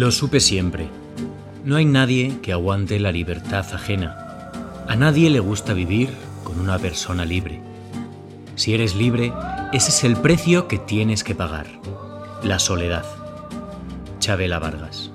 [0.00, 0.88] Lo supe siempre.
[1.62, 4.50] No hay nadie que aguante la libertad ajena.
[4.88, 6.08] A nadie le gusta vivir
[6.42, 7.60] con una persona libre.
[8.54, 9.30] Si eres libre,
[9.74, 11.66] ese es el precio que tienes que pagar.
[12.42, 13.04] La soledad.
[14.20, 15.10] Chabela Vargas.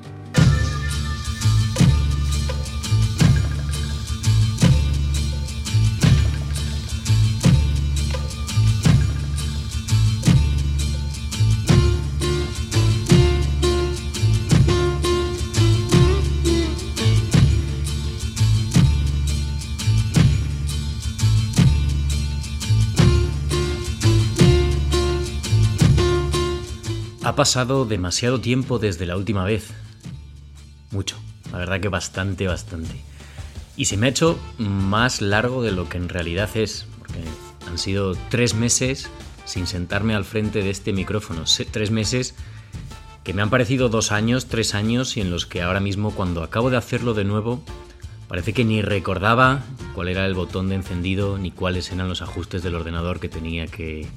[27.36, 29.72] Ha pasado demasiado tiempo desde la última vez.
[30.92, 31.18] Mucho,
[31.52, 32.96] la verdad que bastante, bastante.
[33.76, 37.20] Y se me ha hecho más largo de lo que en realidad es, porque
[37.68, 39.10] han sido tres meses
[39.44, 41.44] sin sentarme al frente de este micrófono.
[41.72, 42.36] Tres meses
[43.26, 46.42] que me han parecido dos años, tres años y en los que ahora mismo cuando
[46.42, 47.62] acabo de hacerlo de nuevo,
[48.30, 49.62] parece que ni recordaba
[49.94, 53.68] cuál era el botón de encendido ni cuáles eran los ajustes del ordenador que tenía
[53.68, 54.08] que,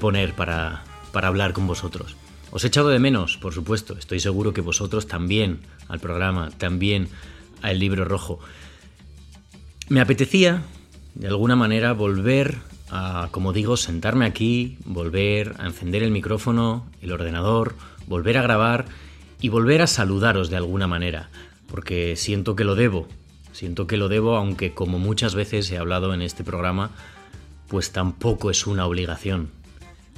[0.00, 2.16] poner para, para hablar con vosotros.
[2.52, 3.96] Os he echado de menos, por supuesto.
[3.98, 7.08] Estoy seguro que vosotros también al programa, también
[7.62, 8.40] al libro rojo.
[9.88, 10.62] Me apetecía,
[11.14, 12.58] de alguna manera, volver
[12.90, 17.74] a, como digo, sentarme aquí, volver a encender el micrófono, el ordenador,
[18.06, 18.84] volver a grabar
[19.40, 21.30] y volver a saludaros de alguna manera,
[21.68, 23.08] porque siento que lo debo.
[23.52, 26.90] Siento que lo debo, aunque como muchas veces he hablado en este programa,
[27.68, 29.48] pues tampoco es una obligación.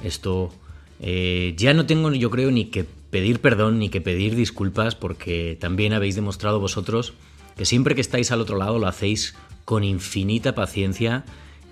[0.03, 0.53] Esto
[1.01, 5.57] eh, ya no tengo, yo creo, ni que pedir perdón ni que pedir disculpas porque
[5.61, 7.13] también habéis demostrado vosotros
[7.57, 11.25] que siempre que estáis al otro lado lo hacéis con infinita paciencia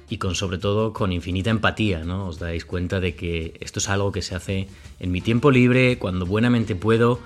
[0.09, 2.27] y con sobre todo con infinita empatía, ¿no?
[2.29, 4.69] Os dais cuenta de que esto es algo que se hace
[5.01, 7.19] en mi tiempo libre, cuando buenamente puedo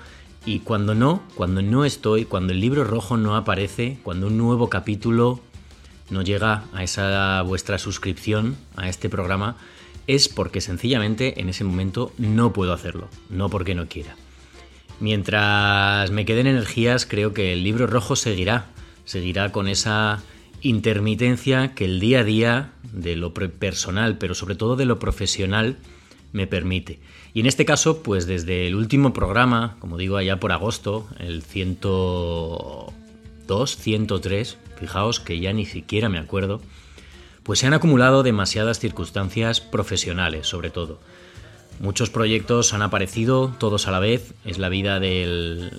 [0.45, 4.69] y cuando no, cuando no estoy, cuando el libro rojo no aparece, cuando un nuevo
[4.69, 5.41] capítulo
[6.09, 9.57] no llega a esa vuestra suscripción a este programa,
[10.07, 14.15] es porque sencillamente en ese momento no puedo hacerlo, no porque no quiera.
[14.99, 18.65] Mientras me queden energías, creo que el libro rojo seguirá,
[19.05, 20.23] seguirá con esa
[20.61, 25.77] intermitencia que el día a día de lo personal, pero sobre todo de lo profesional,
[26.31, 26.99] me permite.
[27.33, 31.43] Y en este caso, pues desde el último programa, como digo, allá por agosto, el
[31.43, 36.59] 102, 103, fijaos que ya ni siquiera me acuerdo,
[37.47, 40.99] pues se han acumulado demasiadas circunstancias profesionales, sobre todo.
[41.79, 45.71] Muchos proyectos han aparecido todos a la vez, es la vida del,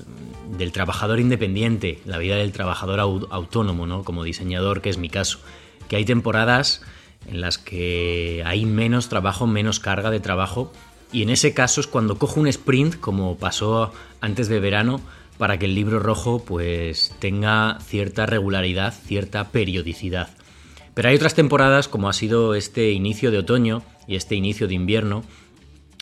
[0.73, 4.03] trabajador independiente, la vida del trabajador autónomo, ¿no?
[4.03, 5.41] como diseñador, que es mi caso,
[5.89, 6.81] que hay temporadas
[7.27, 10.73] en las que hay menos trabajo, menos carga de trabajo,
[11.12, 13.93] y en ese caso es cuando cojo un sprint, como pasó
[14.23, 15.03] antes de verano,
[15.37, 20.38] para que el libro rojo pues tenga cierta regularidad, cierta periodicidad.
[20.98, 24.75] Pero hay otras temporadas, como ha sido este inicio de otoño y este inicio de
[24.75, 25.22] invierno,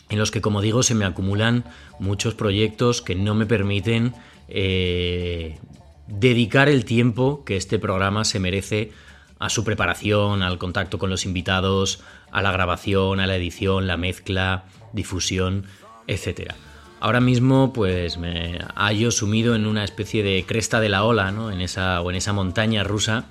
[0.09, 1.65] en los que, como digo, se me acumulan
[1.99, 4.15] muchos proyectos que no me permiten
[4.47, 5.59] eh,
[6.07, 8.91] dedicar el tiempo que este programa se merece
[9.37, 13.97] a su preparación, al contacto con los invitados, a la grabación, a la edición, la
[13.97, 14.63] mezcla,
[14.93, 15.67] difusión,
[16.07, 16.53] etc.
[16.99, 21.51] Ahora mismo, pues me hallo sumido en una especie de cresta de la ola, ¿no?
[21.51, 23.25] En esa, o en esa montaña rusa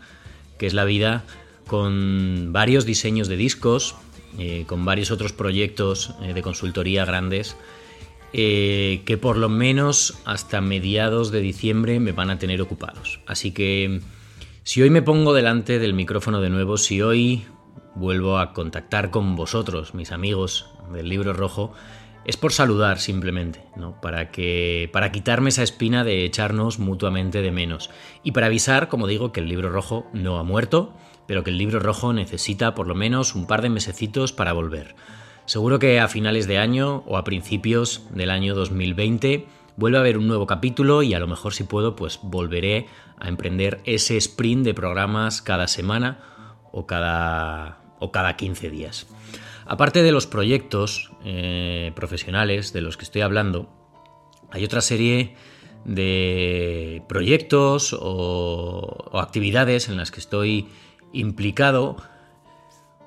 [0.59, 1.25] que es la vida
[1.66, 3.97] con varios diseños de discos,
[4.38, 7.56] eh, con varios otros proyectos eh, de consultoría grandes,
[8.32, 13.21] eh, que por lo menos hasta mediados de diciembre me van a tener ocupados.
[13.26, 14.00] Así que
[14.62, 17.44] si hoy me pongo delante del micrófono de nuevo, si hoy
[17.94, 21.72] vuelvo a contactar con vosotros, mis amigos del libro rojo,
[22.26, 24.00] es por saludar simplemente, ¿no?
[24.00, 27.88] Para que para quitarme esa espina de echarnos mutuamente de menos
[28.25, 30.93] y para avisar, como digo, que el libro rojo no ha muerto,
[31.26, 34.94] pero que el libro rojo necesita por lo menos un par de mesecitos para volver.
[35.46, 39.46] Seguro que a finales de año o a principios del año 2020
[39.76, 42.87] vuelve a haber un nuevo capítulo y a lo mejor si puedo pues volveré
[43.19, 46.19] a emprender ese sprint de programas cada semana
[46.73, 49.06] o cada, o cada 15 días.
[49.67, 53.69] Aparte de los proyectos eh, profesionales de los que estoy hablando,
[54.50, 55.34] hay otra serie
[55.84, 60.69] de proyectos o, o actividades en las que estoy
[61.12, 61.97] implicado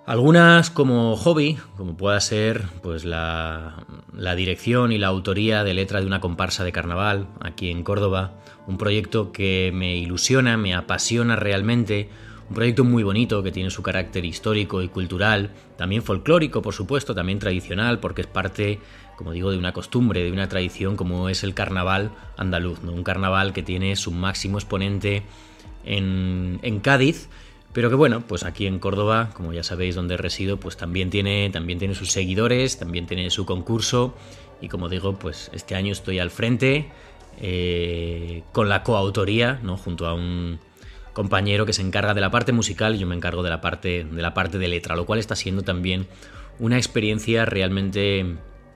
[0.09, 5.99] algunas como hobby, como pueda ser pues la, la, dirección y la autoría de letra
[5.99, 8.33] de una comparsa de carnaval aquí en Córdoba,
[8.65, 12.09] un proyecto que me ilusiona, me apasiona realmente,
[12.49, 17.13] Un proyecto muy bonito que tiene su carácter histórico y cultural, también folclórico, por supuesto,
[17.13, 18.79] también tradicional, porque es parte,
[19.15, 22.93] como digo, de una costumbre, de una tradición como es el carnaval andaluz, ¿no?
[22.93, 25.21] Un carnaval que tiene su máximo exponente
[25.85, 27.29] en, en Cádiz,
[27.73, 31.49] pero que bueno, pues aquí en Córdoba, como ya sabéis donde resido, pues también tiene,
[31.51, 34.15] también tiene sus seguidores, también tiene su concurso
[34.61, 36.89] y como digo, pues este año estoy al frente
[37.39, 39.77] eh, con la coautoría, ¿no?
[39.77, 40.59] Junto a un
[41.13, 44.03] compañero que se encarga de la parte musical y yo me encargo de la parte
[44.03, 46.07] de la parte de letra, lo cual está siendo también
[46.59, 48.25] una experiencia realmente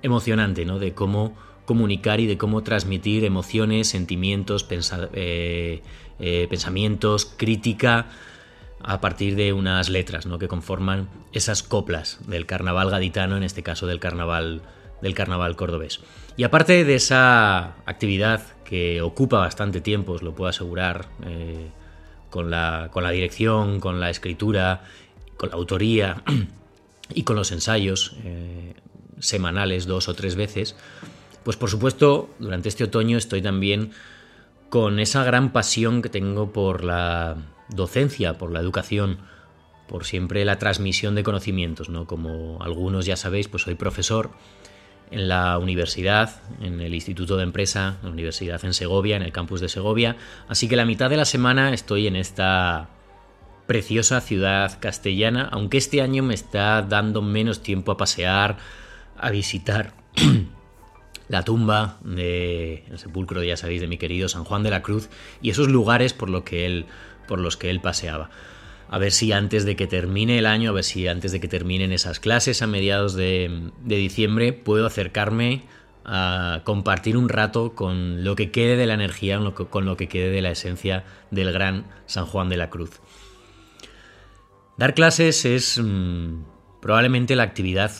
[0.03, 0.77] emocionante, ¿no?
[0.77, 1.35] De cómo
[1.65, 4.67] comunicar y de cómo transmitir emociones, sentimientos,
[5.13, 5.81] eh,
[6.19, 8.07] eh, pensamientos, crítica
[8.83, 10.39] a partir de unas letras ¿no?
[10.39, 14.61] que conforman esas coplas del carnaval gaditano, en este caso del carnaval,
[15.01, 16.01] del carnaval cordobés.
[16.35, 21.69] Y aparte de esa actividad que ocupa bastante tiempo, os lo puedo asegurar, eh,
[22.33, 24.81] con, la, con la dirección, con la escritura,
[25.37, 26.23] con la autoría
[27.13, 28.73] y con los ensayos eh,
[29.19, 30.75] semanales dos o tres veces,
[31.43, 33.91] pues por supuesto durante este otoño estoy también
[34.69, 37.37] con esa gran pasión que tengo por la
[37.73, 39.19] docencia, por la educación,
[39.87, 42.07] por siempre la transmisión de conocimientos, ¿no?
[42.07, 44.31] Como algunos ya sabéis, pues soy profesor
[45.11, 49.31] en la universidad, en el Instituto de Empresa, en la Universidad en Segovia, en el
[49.31, 50.15] campus de Segovia,
[50.47, 52.89] así que la mitad de la semana estoy en esta
[53.67, 58.57] preciosa ciudad castellana, aunque este año me está dando menos tiempo a pasear,
[59.17, 59.93] a visitar
[61.27, 65.09] la tumba de el sepulcro, ya sabéis, de mi querido San Juan de la Cruz
[65.41, 66.85] y esos lugares por lo que él
[67.27, 68.29] por los que él paseaba.
[68.89, 71.47] A ver si antes de que termine el año, a ver si antes de que
[71.47, 75.63] terminen esas clases a mediados de, diciembre, puedo acercarme
[76.05, 79.39] a compartir un rato con lo que quede de la energía,
[79.69, 82.99] con lo que quede de la esencia del gran San Juan de la Cruz.
[84.77, 86.43] Dar clases es mm,
[86.81, 87.91] probablemente la actividad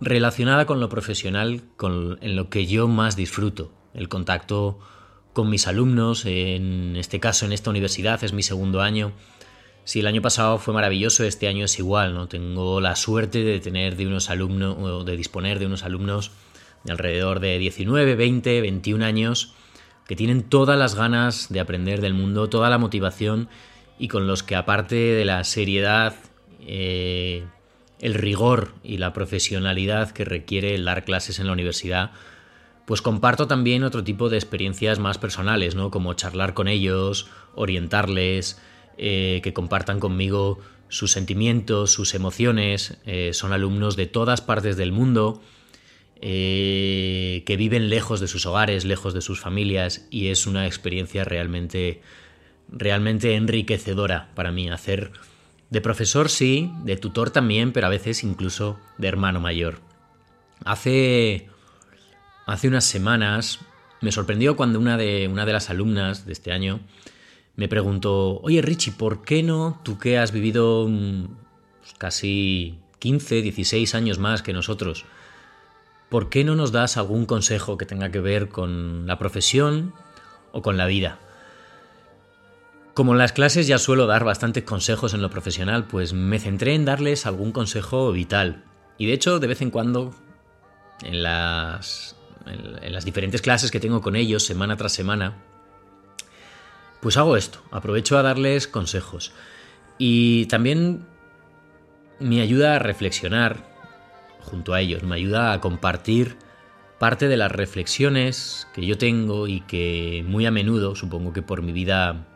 [0.00, 4.78] relacionada con lo profesional con, en lo que yo más disfruto, el contacto
[5.38, 9.12] con mis alumnos, en este caso en esta universidad es mi segundo año.
[9.84, 12.26] Si el año pasado fue maravilloso, este año es igual, ¿no?
[12.26, 16.32] Tengo la suerte de tener de unos alumnos, de disponer de unos alumnos
[16.82, 19.54] de alrededor de 19, 20, 21 años,
[20.08, 23.48] que tienen todas las ganas de aprender del mundo, toda la motivación
[23.96, 26.16] y con los que aparte de la seriedad,
[26.66, 27.44] eh,
[28.00, 32.10] el rigor y la profesionalidad que requiere el dar clases en la universidad,
[32.88, 35.90] pues comparto también otro tipo de experiencias más personales, ¿no?
[35.90, 38.58] Como charlar con ellos, orientarles,
[38.96, 40.58] eh, que compartan conmigo
[40.88, 42.96] sus sentimientos, sus emociones.
[43.04, 45.42] Eh, son alumnos de todas partes del mundo,
[46.22, 51.24] eh, que viven lejos de sus hogares, lejos de sus familias, y es una experiencia
[51.24, 52.00] realmente,
[52.70, 54.70] realmente enriquecedora para mí.
[54.70, 55.12] Hacer
[55.68, 59.82] de profesor sí, de tutor también, pero a veces incluso de hermano mayor.
[60.64, 61.50] Hace
[62.48, 63.58] Hace unas semanas
[64.00, 66.80] me sorprendió cuando una de, una de las alumnas de este año
[67.56, 71.26] me preguntó, oye Richie, ¿por qué no, tú que has vivido mm,
[71.80, 75.04] pues, casi 15, 16 años más que nosotros,
[76.08, 79.92] ¿por qué no nos das algún consejo que tenga que ver con la profesión
[80.52, 81.18] o con la vida?
[82.94, 86.74] Como en las clases ya suelo dar bastantes consejos en lo profesional, pues me centré
[86.74, 88.64] en darles algún consejo vital.
[88.96, 90.14] Y de hecho, de vez en cuando,
[91.02, 95.36] en las, en, las diferentes clases que tengo con ellos semana tras semana,
[97.00, 99.32] pues hago esto, aprovecho a darles consejos.
[99.98, 101.06] Y también
[102.18, 103.64] me ayuda a reflexionar
[104.40, 106.36] junto a ellos, me ayuda a compartir
[106.98, 111.62] parte de las reflexiones que yo tengo y que muy a menudo, supongo que por
[111.62, 112.26] mi vida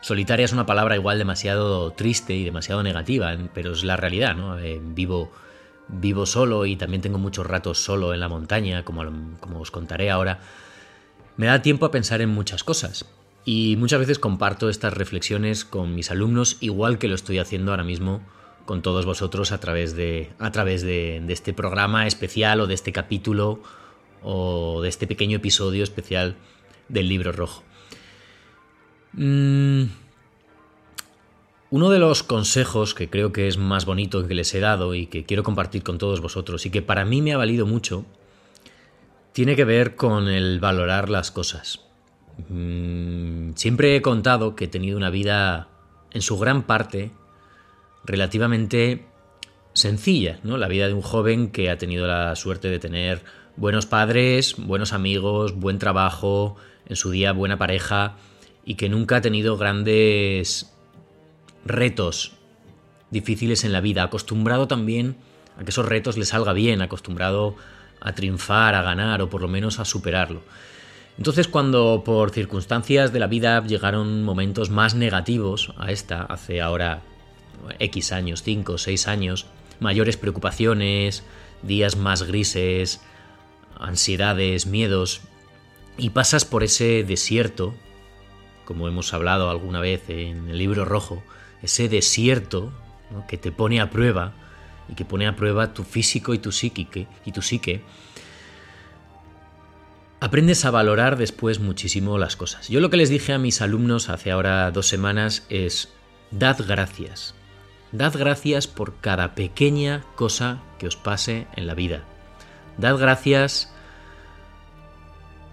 [0.00, 4.58] solitaria es una palabra igual demasiado triste y demasiado negativa, pero es la realidad, ¿no?
[4.58, 5.30] Eh, vivo
[5.88, 9.04] vivo solo y también tengo muchos ratos solo en la montaña, como,
[9.40, 10.40] como os contaré ahora,
[11.36, 13.06] me da tiempo a pensar en muchas cosas.
[13.44, 17.84] Y muchas veces comparto estas reflexiones con mis alumnos, igual que lo estoy haciendo ahora
[17.84, 18.20] mismo
[18.68, 22.92] con todos vosotros a través de, a través de, este programa especial o de este
[22.92, 23.62] capítulo
[24.22, 26.36] o de este pequeño episodio especial
[26.90, 27.62] del libro rojo.
[29.14, 29.84] Mm,
[31.70, 35.06] uno de los consejos que creo que es más bonito que les he dado y
[35.06, 38.06] que quiero compartir con todos vosotros y que para mí me ha valido mucho,
[39.32, 41.80] tiene que ver con el valorar las cosas.
[42.48, 45.68] Mm, siempre he contado que he tenido una vida,
[46.12, 47.10] en su gran parte,
[48.04, 49.04] relativamente
[49.74, 50.56] sencilla, ¿no?
[50.56, 53.22] La vida de un joven que ha tenido la suerte de tener
[53.56, 56.56] buenos padres, buenos amigos, buen trabajo,
[56.88, 58.16] en su día buena pareja
[58.64, 60.72] y que nunca ha tenido grandes
[61.68, 62.32] retos
[63.10, 65.16] difíciles en la vida, acostumbrado también
[65.58, 67.56] a que esos retos le salga bien, acostumbrado
[68.00, 70.42] a triunfar, a ganar o por lo menos a superarlo.
[71.16, 77.02] Entonces cuando por circunstancias de la vida llegaron momentos más negativos a esta, hace ahora
[77.80, 79.46] X años, 5 o 6 años,
[79.80, 81.24] mayores preocupaciones,
[81.62, 83.00] días más grises,
[83.78, 85.22] ansiedades, miedos,
[85.96, 87.74] y pasas por ese desierto,
[88.64, 91.24] como hemos hablado alguna vez en el libro rojo,
[91.62, 92.72] ese desierto
[93.28, 94.32] que te pone a prueba
[94.88, 97.82] y que pone a prueba tu físico y tu psique, y tu psique,
[100.20, 102.68] aprendes a valorar después muchísimo las cosas.
[102.68, 105.90] Yo lo que les dije a mis alumnos hace ahora dos semanas es,
[106.30, 107.34] dad gracias.
[107.92, 112.04] Dad gracias por cada pequeña cosa que os pase en la vida.
[112.76, 113.72] Dad gracias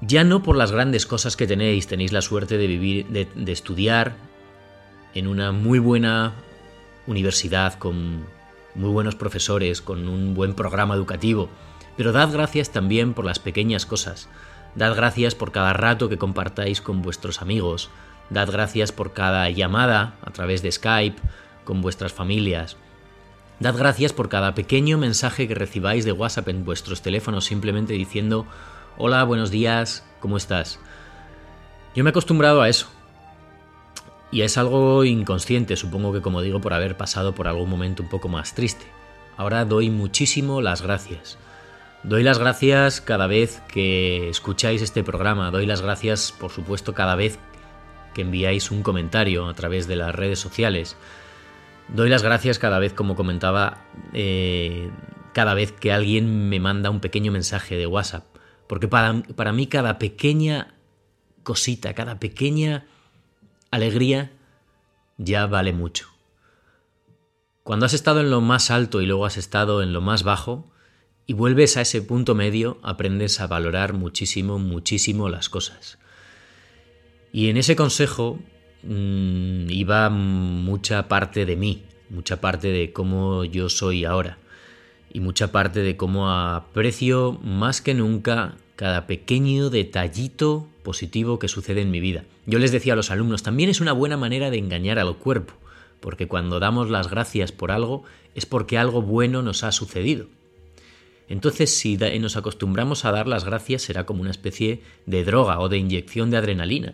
[0.02, 4.16] ya no por las grandes cosas que tenéis, tenéis la suerte de vivir, de estudiar
[5.16, 6.34] en una muy buena
[7.08, 8.26] universidad con
[8.76, 11.50] muy buenos profesores, con un buen programa educativo,
[11.98, 14.30] pero dad gracias también por las pequeñas cosas.
[14.76, 17.90] Dad gracias por cada rato que compartáis con vuestros amigos.
[18.30, 21.22] Dad gracias por cada llamada a través de Skype
[21.64, 22.76] con vuestras familias.
[23.62, 28.46] Dad gracias por cada pequeño mensaje que recibáis de WhatsApp en vuestros teléfonos simplemente diciendo
[28.98, 30.80] hola, buenos días, ¿cómo estás?
[31.96, 32.95] Yo me he acostumbrado a eso.
[34.32, 38.10] Y es algo inconsciente, supongo que como digo, por haber pasado por algún momento un
[38.10, 38.86] poco más triste.
[39.38, 41.38] Ahora doy muchísimo las gracias.
[42.04, 47.16] Doy las gracias cada vez que escucháis este programa, doy las gracias por supuesto cada
[47.16, 47.40] vez
[48.14, 50.96] que enviáis un comentario a través de las redes sociales.
[51.90, 54.90] Doy las gracias cada vez, como comentaba, eh,
[55.34, 58.26] cada vez que alguien me manda un pequeño mensaje de WhatsApp.
[58.68, 60.76] Porque para, para mí cada pequeña
[61.44, 62.86] cosita, cada pequeña
[63.76, 64.32] alegría
[65.18, 66.08] ya vale mucho.
[67.64, 70.72] Cuando has estado en lo más alto y luego has estado en lo más bajo,
[71.28, 75.98] y vuelves a ese punto medio, aprendes a valorar muchísimo, muchísimo las cosas.
[77.32, 78.40] Y en ese consejo
[78.84, 84.38] mmm, iba mucha parte de mí, mucha parte de cómo yo soy ahora
[85.12, 91.82] y mucha parte de cómo aprecio más que nunca cada pequeño detallito positivo que sucede
[91.82, 92.24] en mi vida.
[92.46, 95.56] Yo les decía a los alumnos, también es una buena manera de engañar al cuerpo,
[96.00, 100.28] porque cuando damos las gracias por algo es porque algo bueno nos ha sucedido.
[101.28, 105.68] Entonces, si nos acostumbramos a dar las gracias, será como una especie de droga o
[105.68, 106.94] de inyección de adrenalina,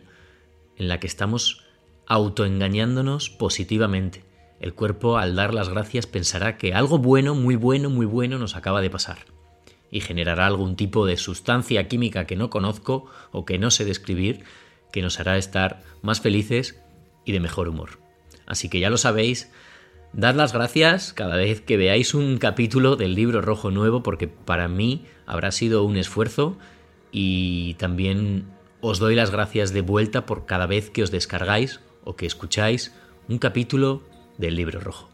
[0.78, 1.64] en la que estamos
[2.08, 4.24] autoengañándonos positivamente.
[4.60, 8.56] El cuerpo, al dar las gracias, pensará que algo bueno, muy bueno, muy bueno nos
[8.56, 9.41] acaba de pasar
[9.92, 14.44] y generará algún tipo de sustancia química que no conozco o que no sé describir
[14.92, 16.82] que nos hará estar más felices
[17.26, 18.00] y de mejor humor.
[18.46, 19.52] Así que ya lo sabéis,
[20.14, 24.68] Dad las gracias cada vez que veáis un capítulo del libro rojo nuevo porque para
[24.68, 26.58] mí habrá sido un esfuerzo
[27.14, 28.46] y también
[28.82, 32.94] os doy las gracias de vuelta por cada vez que os descargáis o que escucháis
[33.30, 34.04] un capítulo
[34.38, 35.10] del libro rojo.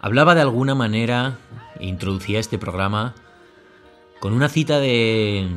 [0.00, 1.38] Hablaba de alguna manera,
[1.80, 3.14] introducía este programa
[4.20, 5.48] con una cita de,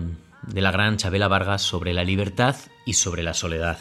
[0.42, 3.78] de la gran Chabela Vargas sobre la libertad y sobre la soledad.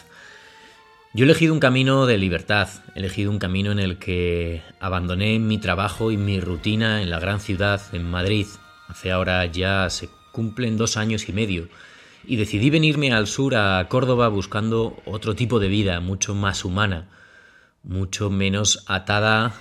[1.17, 5.39] Yo he elegido un camino de libertad, he elegido un camino en el que abandoné
[5.39, 8.47] mi trabajo y mi rutina en la gran ciudad, en Madrid.
[8.87, 11.69] Hace ahora ya se cumplen dos años y medio.
[12.27, 17.09] Y decidí venirme al sur, a Córdoba, buscando otro tipo de vida, mucho más humana,
[17.83, 19.55] mucho menos atada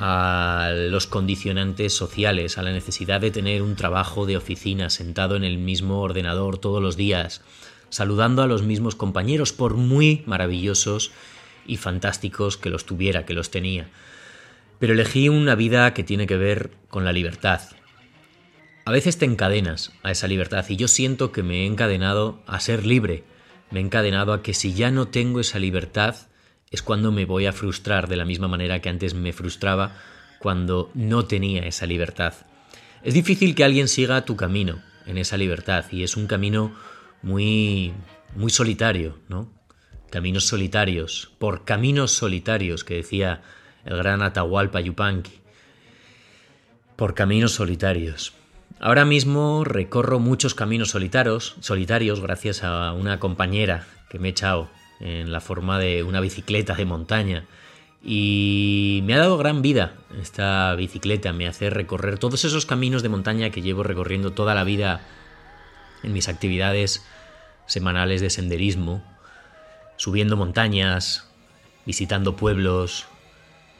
[0.00, 5.44] a los condicionantes sociales, a la necesidad de tener un trabajo de oficina sentado en
[5.44, 7.42] el mismo ordenador todos los días,
[7.90, 11.12] saludando a los mismos compañeros, por muy maravillosos
[11.66, 13.88] y fantásticos que los tuviera, que los tenía.
[14.78, 17.60] Pero elegí una vida que tiene que ver con la libertad.
[18.86, 22.58] A veces te encadenas a esa libertad y yo siento que me he encadenado a
[22.60, 23.24] ser libre,
[23.70, 26.16] me he encadenado a que si ya no tengo esa libertad
[26.70, 29.96] es cuando me voy a frustrar de la misma manera que antes me frustraba
[30.38, 32.34] cuando no tenía esa libertad.
[33.02, 36.74] Es difícil que alguien siga tu camino en esa libertad y es un camino
[37.22, 37.92] muy
[38.34, 39.48] muy solitario, ¿no?
[40.10, 43.42] Caminos solitarios, por caminos solitarios que decía
[43.84, 45.40] el gran Atahualpa Yupanqui.
[46.96, 48.34] Por caminos solitarios.
[48.78, 54.68] Ahora mismo recorro muchos caminos solitarios, solitarios gracias a una compañera que me he echado
[55.00, 57.46] en la forma de una bicicleta de montaña.
[58.02, 63.10] Y me ha dado gran vida esta bicicleta, me hace recorrer todos esos caminos de
[63.10, 65.02] montaña que llevo recorriendo toda la vida
[66.02, 67.04] en mis actividades
[67.66, 69.02] semanales de senderismo,
[69.96, 71.28] subiendo montañas,
[71.86, 73.06] visitando pueblos,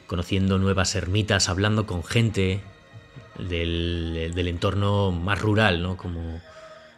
[0.07, 2.61] conociendo nuevas ermitas, hablando con gente
[3.37, 5.97] del, entorno más rural, ¿no?
[5.97, 6.41] Como,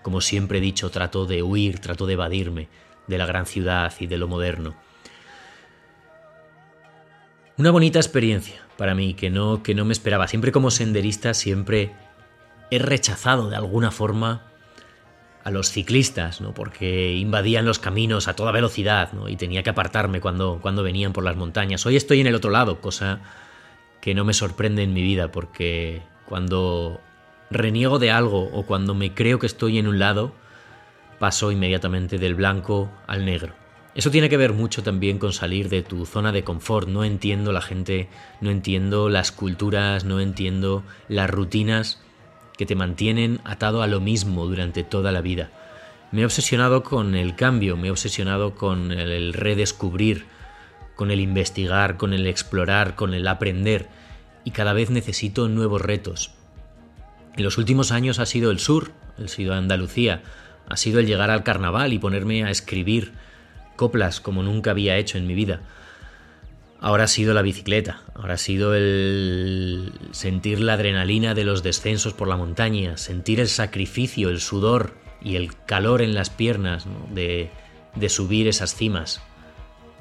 [0.02, 2.70] como siempre he dicho, trato de huir, trato de evadirme
[3.08, 4.76] de la gran ciudad y de lo moderno.
[7.58, 10.28] Una bonita experiencia para mí que no, que no me esperaba.
[10.28, 11.94] Siempre como senderista, siempre
[12.72, 14.53] he rechazado de alguna forma
[15.44, 16.54] a los ciclistas, ¿no?
[16.54, 19.28] porque invadían los caminos a toda velocidad ¿no?
[19.28, 21.86] y tenía que apartarme cuando, cuando venían por las montañas.
[21.86, 23.20] Hoy estoy en el otro lado, cosa
[24.02, 27.02] que no me sorprende en mi vida, porque cuando
[27.50, 30.34] reniego de algo o cuando me creo que estoy en un lado,
[31.20, 33.54] paso inmediatamente del blanco al negro.
[33.96, 36.88] Eso tiene que ver mucho también con salir de tu zona de confort.
[36.88, 38.10] No entiendo la gente,
[38.42, 42.02] no entiendo las culturas, no entiendo las rutinas
[42.58, 45.50] que te mantienen atado a lo mismo durante toda la vida.
[46.12, 50.26] Me he obsesionado con el cambio, me he obsesionado con el redescubrir,
[50.96, 53.90] con el investigar, con el explorar, con el aprender,
[54.44, 56.32] y cada vez necesito nuevos retos.
[57.36, 58.92] En los últimos años ha sido el sur,
[59.24, 60.22] ha sido Andalucía,
[60.70, 63.14] ha sido el llegar al carnaval y ponerme a escribir
[63.76, 65.62] coplas como nunca había hecho en mi vida.
[66.84, 72.12] Ahora ha sido la bicicleta, ahora ha sido el sentir la adrenalina de los descensos
[72.12, 77.50] por la montaña, sentir el sacrificio, el sudor y el calor en las piernas de,
[77.96, 79.22] de subir esas cimas,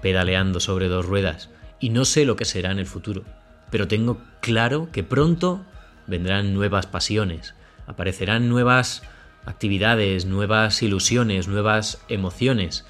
[0.01, 1.51] pedaleando sobre dos ruedas.
[1.79, 3.23] Y no sé lo que será en el futuro,
[3.71, 5.64] pero tengo claro que pronto
[6.09, 7.55] vendrán nuevas pasiones,
[7.87, 9.05] aparecerán nuevas
[9.47, 12.85] actividades, nuevas ilusiones, nuevas emociones,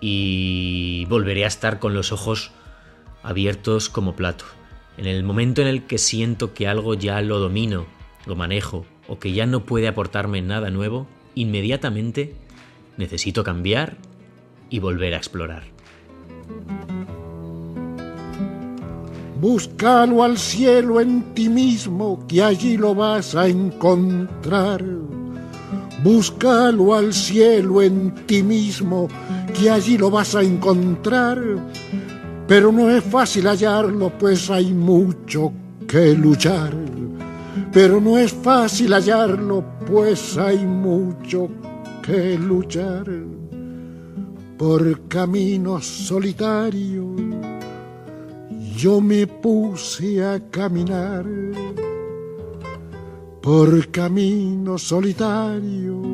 [0.00, 2.50] y volveré a estar con los ojos
[3.26, 4.44] abiertos como plato.
[4.96, 7.86] En el momento en el que siento que algo ya lo domino,
[8.24, 12.34] lo manejo o que ya no puede aportarme nada nuevo, inmediatamente
[12.96, 13.96] necesito cambiar
[14.70, 15.64] y volver a explorar.
[19.40, 24.82] Búscalo al cielo en ti mismo, que allí lo vas a encontrar.
[26.02, 29.08] Búscalo al cielo en ti mismo,
[29.52, 31.38] que allí lo vas a encontrar
[32.48, 35.52] pero no es fácil hallarlo, pues hay mucho
[35.88, 36.72] que luchar.
[37.72, 41.48] Pero no es fácil hallarlo, pues hay mucho
[42.02, 43.06] que luchar.
[44.56, 47.20] Por caminos solitarios
[48.76, 51.26] yo me puse a caminar.
[53.42, 56.06] Por caminos solitarios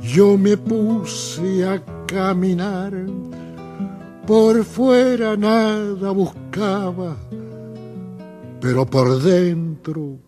[0.00, 2.92] yo me puse a caminar
[4.26, 7.16] por fuera nada buscaba,
[8.60, 10.18] pero por dentro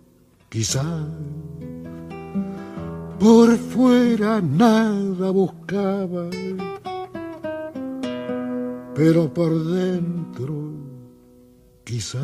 [0.49, 1.07] quizá.
[3.19, 6.31] Por fuera nada buscaba,
[8.95, 10.73] pero por dentro
[11.83, 12.23] quizá.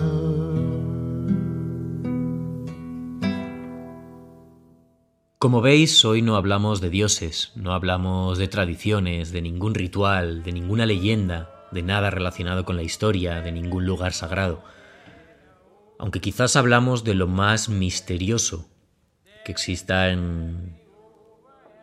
[5.40, 10.52] Como veis, hoy no hablamos de dioses, no hablamos de tradiciones, de ningún ritual, de
[10.52, 14.64] ninguna leyenda, de nada relacionado con la historia, de ningún lugar sagrado.
[15.98, 18.68] Aunque quizás hablamos de lo más misterioso
[19.44, 20.80] que exista en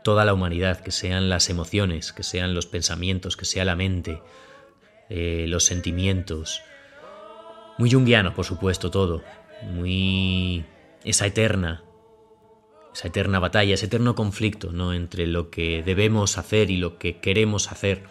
[0.04, 4.22] toda la humanidad, que sean las emociones, que sean los pensamientos, que sea la mente,
[5.10, 6.62] eh, los sentimientos.
[7.78, 9.22] Muy junguiano, por supuesto, todo.
[9.64, 10.66] Muy...
[11.04, 11.84] esa eterna,
[12.94, 14.94] esa eterna batalla, ese eterno conflicto, ¿no?
[14.94, 18.04] Entre lo que debemos hacer y lo que queremos hacer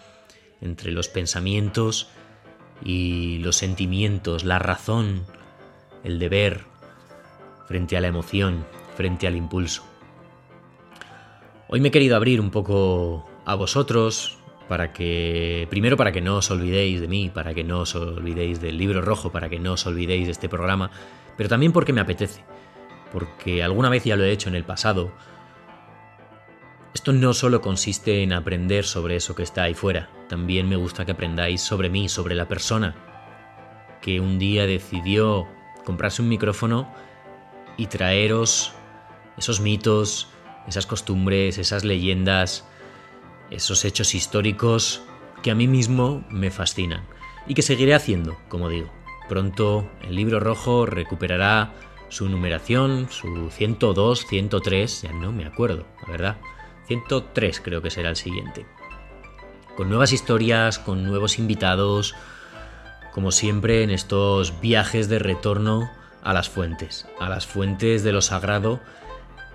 [0.60, 2.08] entre los pensamientos
[2.82, 5.26] y los sentimientos, la razón,
[6.04, 6.62] el deber,
[7.66, 9.84] frente a la emoción, frente al impulso.
[11.68, 16.36] Hoy me he querido abrir un poco a vosotros para que, primero para que no
[16.36, 19.72] os olvidéis de mí, para que no os olvidéis del libro rojo, para que no
[19.72, 20.90] os olvidéis de este programa,
[21.36, 22.44] pero también porque me apetece.
[23.12, 25.12] porque alguna vez ya lo he hecho en el pasado,
[27.00, 31.06] esto no solo consiste en aprender sobre eso que está ahí fuera, también me gusta
[31.06, 32.94] que aprendáis sobre mí, sobre la persona
[34.02, 35.48] que un día decidió
[35.86, 36.92] comprarse un micrófono
[37.78, 38.74] y traeros
[39.38, 40.28] esos mitos,
[40.68, 42.66] esas costumbres, esas leyendas,
[43.50, 45.00] esos hechos históricos
[45.42, 47.06] que a mí mismo me fascinan
[47.46, 48.90] y que seguiré haciendo, como digo.
[49.26, 51.72] Pronto el libro rojo recuperará
[52.10, 56.36] su numeración, su 102, 103, ya no me acuerdo, la verdad.
[56.90, 58.66] 103 creo que será el siguiente.
[59.76, 62.16] Con nuevas historias, con nuevos invitados,
[63.12, 65.88] como siempre en estos viajes de retorno
[66.24, 68.80] a las fuentes, a las fuentes de lo sagrado,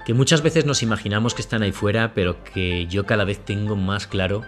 [0.06, 3.76] que muchas veces nos imaginamos que están ahí fuera, pero que yo cada vez tengo
[3.76, 4.44] más claro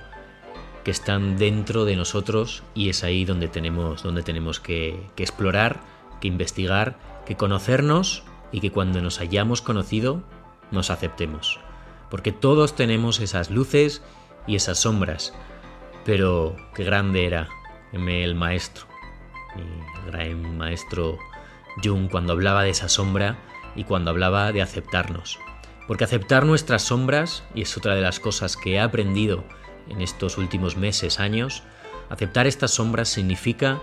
[0.85, 5.81] que están dentro de nosotros y es ahí donde tenemos, donde tenemos que, que explorar,
[6.21, 8.23] que investigar, que conocernos
[8.53, 10.23] y que cuando nos hayamos conocido
[10.71, 11.59] nos aceptemos
[12.09, 14.01] porque todos tenemos esas luces
[14.45, 15.33] y esas sombras.
[16.05, 17.49] Pero qué grande era
[17.91, 18.85] el maestro,
[19.55, 21.17] mi gran maestro
[21.83, 23.37] Jung, cuando hablaba de esa sombra
[23.75, 25.39] y cuando hablaba de aceptarnos.
[25.87, 29.43] Porque aceptar nuestras sombras, y es otra de las cosas que he aprendido
[29.87, 31.63] en estos últimos meses, años,
[32.09, 33.81] aceptar estas sombras significa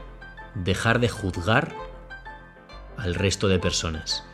[0.54, 1.74] dejar de juzgar
[2.96, 4.24] al resto de personas.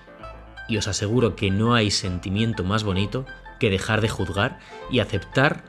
[0.69, 3.25] Y os aseguro que no hay sentimiento más bonito
[3.61, 4.59] que dejar de juzgar
[4.91, 5.63] y aceptar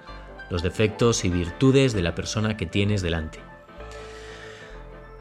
[0.50, 3.40] los defectos y virtudes de la persona que tienes delante.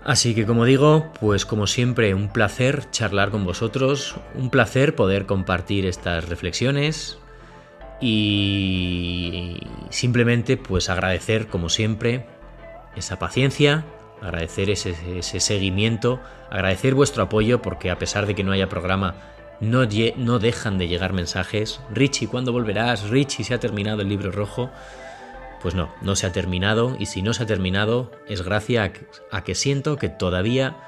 [0.02, 5.26] Así que como digo, pues como siempre un placer charlar con vosotros, un placer poder
[5.26, 7.18] compartir estas reflexiones
[8.00, 12.24] y simplemente pues agradecer como siempre
[12.96, 13.85] esa paciencia,
[14.22, 16.18] agradecer ese, ese seguimiento,
[16.50, 19.16] agradecer vuestro apoyo porque a pesar de que no haya programa
[19.61, 21.81] no, dejan de llegar mensajes.
[21.92, 23.11] Richie, ¿cuándo volverás?
[23.11, 24.70] Richie, ¿se ha terminado el libro rojo?
[25.62, 28.92] Pues no, no se ha terminado y si no se ha terminado es gracias
[29.31, 30.79] a que siento que todavía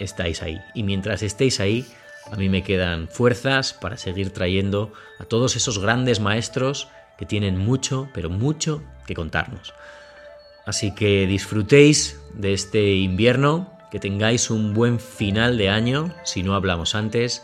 [0.00, 0.60] estáis ahí.
[0.74, 1.86] Y mientras estéis ahí,
[2.32, 7.56] a mí me quedan fuerzas para seguir trayendo a todos esos grandes maestros que tienen
[7.56, 9.74] mucho, pero mucho que contarnos.
[10.66, 16.54] Así que disfrutéis de este invierno, que tengáis un buen final de año, si no
[16.54, 17.42] hablamos antes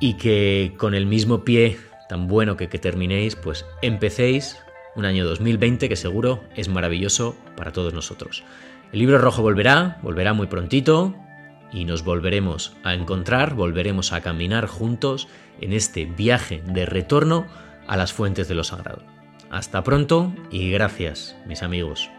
[0.00, 4.58] y que con el mismo pie tan bueno que, terminéis, pues empecéis
[4.96, 8.42] un año 2020 que seguro es maravilloso para todos nosotros.
[8.92, 11.14] El libro rojo volverá, volverá muy prontito
[11.72, 15.28] y nos volveremos a encontrar, volveremos a caminar juntos
[15.60, 17.46] en este viaje de retorno
[17.86, 19.04] a las fuentes de lo sagrado.
[19.50, 22.10] Hasta pronto y gracias, mis amigos.